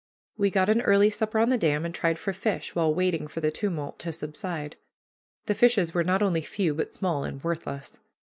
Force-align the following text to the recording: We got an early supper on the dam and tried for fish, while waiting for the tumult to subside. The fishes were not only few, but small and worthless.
We 0.35 0.49
got 0.49 0.67
an 0.67 0.81
early 0.81 1.11
supper 1.11 1.37
on 1.37 1.49
the 1.49 1.59
dam 1.59 1.85
and 1.85 1.93
tried 1.93 2.17
for 2.17 2.33
fish, 2.33 2.73
while 2.73 2.91
waiting 2.91 3.27
for 3.27 3.39
the 3.39 3.51
tumult 3.51 3.99
to 3.99 4.11
subside. 4.11 4.75
The 5.45 5.53
fishes 5.53 5.93
were 5.93 6.03
not 6.03 6.23
only 6.23 6.41
few, 6.41 6.73
but 6.73 6.91
small 6.91 7.23
and 7.23 7.43
worthless. 7.43 7.99